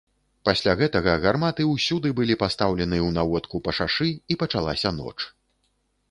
Пасля 0.47 0.73
гэтага 0.77 1.11
гарматы 1.25 1.65
ўсюды 1.73 2.11
былі 2.19 2.37
пастаўлены 2.43 2.97
ў 2.99 3.09
наводку 3.17 3.55
па 3.67 3.71
шашы, 3.81 4.09
і 4.33 4.39
пачалася 4.45 4.93
ноч. 4.97 5.17